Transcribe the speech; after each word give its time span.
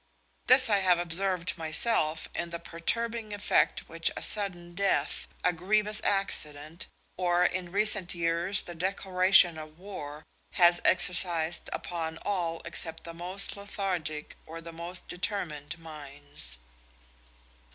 This 0.47 0.67
I 0.67 0.79
have 0.79 0.97
observed 0.97 1.55
myself 1.59 2.27
in 2.33 2.49
the 2.49 2.57
perturbing 2.57 3.35
effect 3.35 3.87
which 3.87 4.09
a 4.17 4.23
sudden 4.23 4.73
death, 4.73 5.27
a 5.43 5.53
grievous 5.53 6.01
accident, 6.03 6.87
or 7.17 7.45
in 7.45 7.71
recent 7.71 8.15
years 8.15 8.63
the 8.63 8.73
declaration 8.73 9.59
of 9.59 9.77
war, 9.77 10.23
has 10.53 10.81
exercised 10.83 11.69
upon 11.71 12.17
all 12.23 12.63
except 12.65 13.03
the 13.03 13.13
most 13.13 13.55
lethargic 13.55 14.35
or 14.47 14.59
the 14.59 14.73
most 14.73 15.07
determined 15.07 15.77
minds. 15.77 16.57